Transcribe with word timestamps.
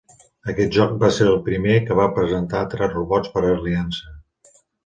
Aquest 0.53 0.71
joc 0.77 0.95
va 1.03 1.09
ser 1.17 1.27
el 1.33 1.37
primer 1.51 1.75
que 1.89 1.97
va 2.01 2.09
presentar 2.17 2.65
tres 2.75 2.93
robots 2.97 3.33
per 3.37 3.45
aliança. 3.55 4.19